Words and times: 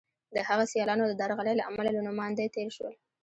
د 0.35 0.37
هغه 0.49 0.63
سیالانو 0.71 1.03
د 1.07 1.13
درغلۍ 1.21 1.53
له 1.57 1.63
امله 1.69 1.89
له 1.93 2.01
نوماندۍ 2.07 2.47
تېر 2.55 2.69
شول. 2.75 2.93